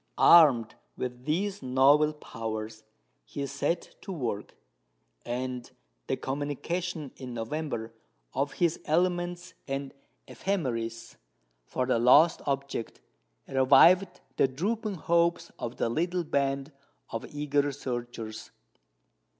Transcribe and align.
Armed 0.17 0.73
with 0.97 1.25
these 1.25 1.61
novel 1.61 2.11
powers, 2.13 2.83
he 3.23 3.45
set 3.45 3.93
to 4.01 4.11
work; 4.11 4.55
and 5.27 5.69
the 6.07 6.17
communication 6.17 7.11
in 7.17 7.35
November 7.35 7.93
of 8.33 8.53
his 8.53 8.79
elements 8.85 9.53
and 9.67 9.93
ephemeris 10.27 11.17
for 11.67 11.85
the 11.85 11.99
lost 11.99 12.41
object 12.47 12.99
revived 13.47 14.21
the 14.37 14.47
drooping 14.47 14.95
hopes 14.95 15.51
of 15.59 15.77
the 15.77 15.87
little 15.87 16.23
band 16.23 16.71
of 17.11 17.23
eager 17.29 17.71
searchers. 17.71 18.49